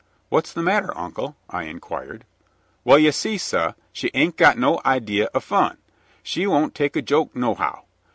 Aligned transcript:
"'What's 0.29 0.51
the 0.51 0.63
matter, 0.63 0.91
uncle?' 0.97 1.35
I 1.47 1.65
inquired. 1.65 2.25
"'Well, 2.83 2.97
you 2.97 3.11
see, 3.11 3.37
suh, 3.37 3.73
she 3.93 4.09
ain't 4.15 4.35
got 4.35 4.57
no 4.57 4.81
idee 4.83 5.27
o' 5.31 5.39
fun 5.39 5.77
she 6.23 6.47
won't 6.47 6.73
take 6.73 6.95
a 6.95 7.03
joke 7.03 7.35
nohow. 7.35 7.83